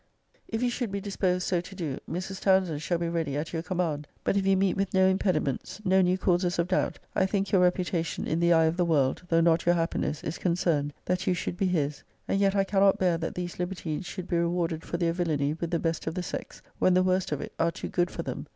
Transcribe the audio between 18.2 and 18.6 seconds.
them.